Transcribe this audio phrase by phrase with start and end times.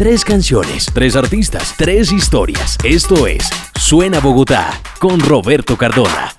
[0.00, 2.78] Tres canciones, tres artistas, tres historias.
[2.82, 6.34] Esto es Suena Bogotá con Roberto Cardona.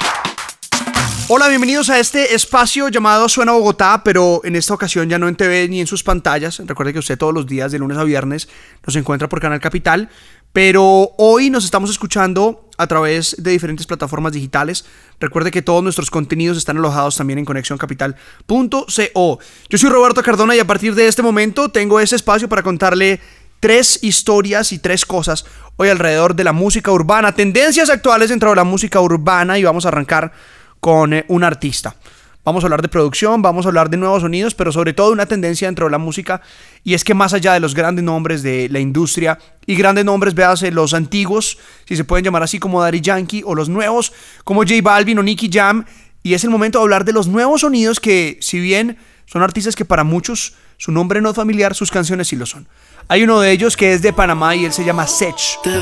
[1.27, 5.35] Hola, bienvenidos a este espacio llamado Suena Bogotá, pero en esta ocasión ya no en
[5.35, 6.59] TV ni en sus pantallas.
[6.66, 8.50] Recuerde que usted todos los días, de lunes a viernes,
[8.84, 10.09] nos encuentra por Canal Capital,
[10.52, 14.86] pero hoy nos estamos escuchando a través de diferentes plataformas digitales.
[15.20, 19.39] Recuerde que todos nuestros contenidos están alojados también en conexioncapital.co.
[19.70, 23.21] Yo soy Roberto Cardona y a partir de este momento tengo ese espacio para contarle
[23.62, 25.46] tres historias y tres cosas
[25.78, 29.86] hoy alrededor de la música urbana, tendencias actuales dentro de la música urbana y vamos
[29.86, 30.33] a arrancar
[30.79, 31.96] con eh, un artista.
[32.44, 35.28] Vamos a hablar de producción, vamos a hablar de nuevos sonidos, pero sobre todo una
[35.28, 36.42] tendencia dentro de la música
[36.84, 40.34] y es que más allá de los grandes nombres de la industria y grandes nombres,
[40.34, 44.12] véase los antiguos, si se pueden llamar así como Daddy Yankee o los nuevos
[44.44, 45.86] como J Balvin o Nicky Jam
[46.24, 49.76] y es el momento de hablar de los nuevos sonidos que si bien son artistas
[49.76, 52.68] que para muchos su nombre no es familiar, sus canciones sí lo son.
[53.08, 55.60] Hay uno de ellos que es de Panamá y él se llama Sech.
[55.64, 55.80] Te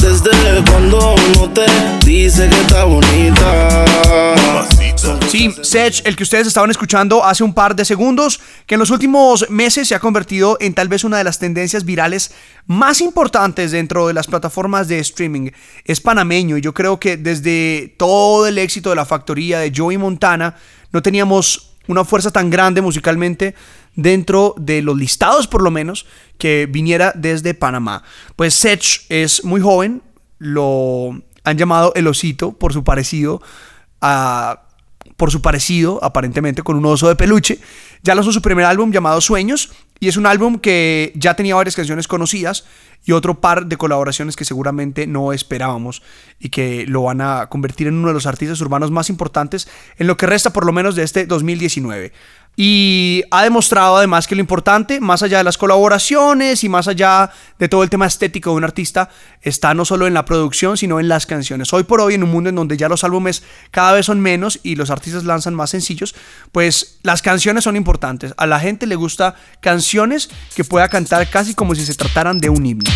[0.00, 1.66] desde cuando no te
[2.04, 3.84] dice que está bonita.
[5.28, 8.90] Sí, Sech, el que ustedes estaban escuchando hace un par de segundos, que en los
[8.90, 12.32] últimos meses se ha convertido en tal vez una de las tendencias virales
[12.66, 15.50] más importantes dentro de las plataformas de streaming.
[15.84, 19.98] Es panameño y yo creo que desde todo el éxito de la factoría de Joey
[19.98, 20.56] Montana,
[20.92, 23.54] no teníamos una fuerza tan grande musicalmente
[23.96, 26.06] dentro de los listados por lo menos
[26.38, 28.02] que viniera desde Panamá.
[28.36, 30.02] Pues Sech es muy joven,
[30.38, 33.42] lo han llamado el osito por su parecido
[34.00, 34.63] a
[35.24, 37.58] por su parecido aparentemente con un oso de peluche.
[38.02, 41.74] Ya lanzó su primer álbum llamado Sueños y es un álbum que ya tenía varias
[41.74, 42.66] canciones conocidas
[43.04, 46.02] y otro par de colaboraciones que seguramente no esperábamos
[46.38, 50.06] y que lo van a convertir en uno de los artistas urbanos más importantes en
[50.06, 52.12] lo que resta por lo menos de este 2019.
[52.56, 57.30] Y ha demostrado además que lo importante, más allá de las colaboraciones y más allá
[57.58, 59.10] de todo el tema estético de un artista,
[59.42, 61.72] está no solo en la producción, sino en las canciones.
[61.72, 63.42] Hoy por hoy, en un mundo en donde ya los álbumes
[63.72, 66.14] cada vez son menos y los artistas lanzan más sencillos,
[66.52, 68.34] pues las canciones son importantes.
[68.36, 72.50] A la gente le gusta canciones que pueda cantar casi como si se trataran de
[72.50, 72.90] un himno.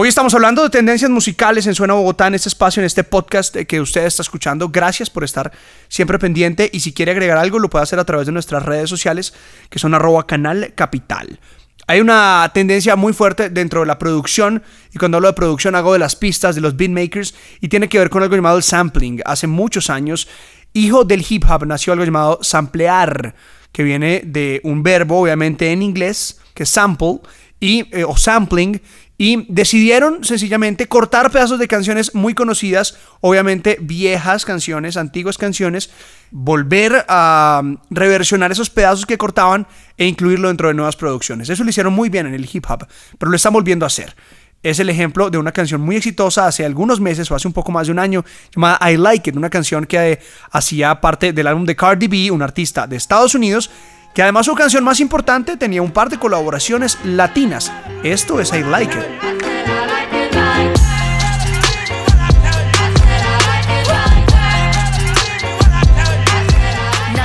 [0.00, 3.56] Hoy estamos hablando de tendencias musicales en Suena Bogotá, en este espacio, en este podcast
[3.56, 4.68] que usted está escuchando.
[4.68, 5.50] Gracias por estar
[5.88, 8.88] siempre pendiente y si quiere agregar algo lo puede hacer a través de nuestras redes
[8.88, 9.34] sociales
[9.68, 11.40] que son arroba canal capital.
[11.88, 14.62] Hay una tendencia muy fuerte dentro de la producción
[14.94, 17.98] y cuando hablo de producción hago de las pistas, de los beatmakers y tiene que
[17.98, 19.22] ver con algo llamado el sampling.
[19.24, 20.28] Hace muchos años,
[20.74, 23.34] hijo del hip hop, nació algo llamado samplear,
[23.72, 27.20] que viene de un verbo obviamente en inglés, que es sample,
[27.60, 28.80] y, eh, o sampling,
[29.20, 35.90] y decidieron sencillamente cortar pedazos de canciones muy conocidas, obviamente viejas canciones, antiguas canciones,
[36.30, 39.66] volver a reversionar esos pedazos que cortaban
[39.96, 41.48] e incluirlo dentro de nuevas producciones.
[41.48, 42.86] Eso lo hicieron muy bien en el hip hop,
[43.18, 44.14] pero lo están volviendo a hacer.
[44.62, 47.72] Es el ejemplo de una canción muy exitosa hace algunos meses o hace un poco
[47.72, 48.24] más de un año
[48.54, 50.20] llamada I Like It, una canción que eh,
[50.52, 53.70] hacía parte del álbum de Cardi B, un artista de Estados Unidos
[54.18, 57.70] que además su canción más importante tenía un par de colaboraciones latinas.
[58.02, 59.04] Esto es I Like It.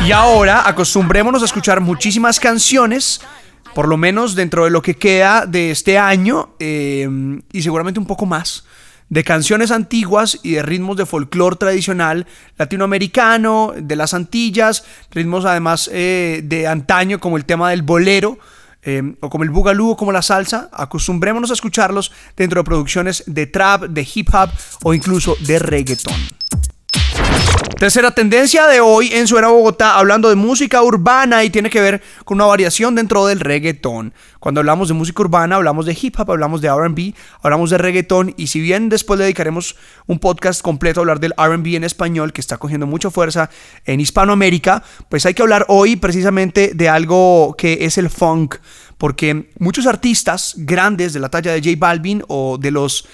[0.06, 3.22] Y ahora acostumbrémonos a escuchar muchísimas canciones,
[3.74, 7.10] por lo menos dentro de lo que queda de este año, eh,
[7.52, 8.66] y seguramente un poco más,
[9.14, 12.26] de canciones antiguas y de ritmos de folclore tradicional
[12.58, 18.40] latinoamericano, de las Antillas, ritmos además eh, de antaño como el tema del bolero.
[18.86, 23.24] Eh, o como el bugalú o como la salsa, acostumbrémonos a escucharlos dentro de producciones
[23.28, 24.50] de trap, de hip hop
[24.84, 26.14] o incluso de reggaeton.
[27.84, 32.02] Tercera tendencia de hoy en Suena Bogotá, hablando de música urbana y tiene que ver
[32.24, 34.14] con una variación dentro del reggaetón.
[34.40, 38.36] Cuando hablamos de música urbana, hablamos de hip hop, hablamos de RB, hablamos de reggaetón
[38.38, 39.76] y si bien después le dedicaremos
[40.08, 43.50] un podcast completo a hablar del RB en español que está cogiendo mucha fuerza
[43.84, 48.56] en Hispanoamérica, pues hay que hablar hoy precisamente de algo que es el funk,
[48.98, 53.06] porque muchos artistas grandes de la talla de J Balvin o de los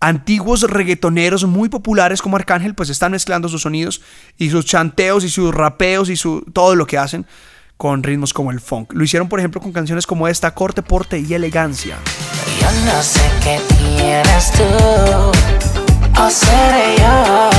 [0.00, 4.02] antiguos reggaetoneros muy populares como Arcángel pues están mezclando sus sonidos
[4.36, 7.26] y sus chanteos y sus rapeos y su, todo lo que hacen
[7.76, 8.92] con ritmos como el funk.
[8.94, 11.98] Lo hicieron por ejemplo con canciones como esta, Corte, Porte y Elegancia.
[12.60, 14.62] Yo no sé qué tienes tú,
[16.20, 17.50] o seré yo,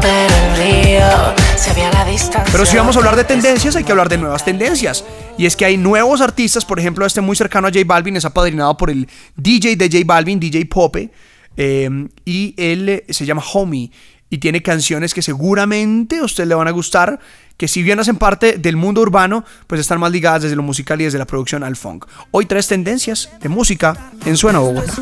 [0.00, 2.50] pero el río se ve a la distancia.
[2.50, 5.04] Pero si vamos a hablar de tendencias, hay que hablar de nuevas tendencias.
[5.36, 8.24] Y es que hay nuevos artistas, por ejemplo, este muy cercano a J Balvin es
[8.24, 11.10] apadrinado por el DJ de J Balvin, DJ Pope,
[11.56, 13.90] Em, y él eh, se llama Homie.
[14.30, 17.20] y tiene canciones que seguramente a usted le van a gustar,
[17.56, 21.00] que si bien hacen parte del mundo urbano, pues están más ligadas desde lo musical
[21.00, 22.06] y desde la producción al funk.
[22.32, 24.94] Hoy tres tendencias de música en Suena Bogotá.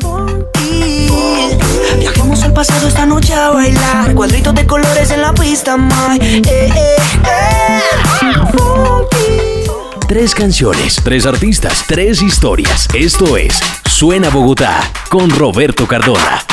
[2.43, 4.13] Al pasado esta noche a bailar.
[4.15, 5.77] Cuadritos de colores en la pista,
[6.19, 6.73] eh, eh.
[10.07, 12.87] Tres canciones, tres artistas, tres historias.
[12.93, 13.59] Esto es
[13.89, 16.52] Suena Bogotá con Roberto Cardona.